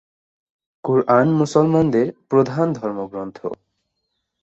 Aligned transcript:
কুরআন 0.83 1.27
মুসলমানদের 1.33 2.07
প্রধান 2.29 2.67
ধর্মগ্রন্থ। 2.73 3.37